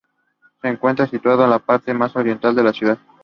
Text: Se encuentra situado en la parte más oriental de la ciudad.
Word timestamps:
Se 0.63 0.67
encuentra 0.67 1.05
situado 1.05 1.43
en 1.43 1.51
la 1.51 1.59
parte 1.59 1.93
más 1.93 2.15
oriental 2.15 2.55
de 2.55 2.63
la 2.63 2.73
ciudad. 2.73 2.97